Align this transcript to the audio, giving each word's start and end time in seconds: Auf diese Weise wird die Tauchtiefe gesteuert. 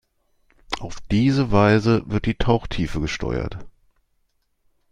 Auf 0.79 0.99
diese 1.11 1.51
Weise 1.51 2.01
wird 2.09 2.25
die 2.25 2.33
Tauchtiefe 2.33 2.99
gesteuert. 2.99 3.59